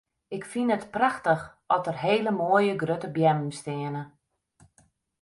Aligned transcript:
Ik 0.35 0.43
fyn 0.51 0.73
it 0.75 0.91
prachtich 0.95 1.43
at 1.75 1.85
der 1.87 1.97
hele 2.05 2.31
moaie 2.39 2.73
grutte 2.81 3.09
beammen 3.15 3.53
steane. 3.59 4.03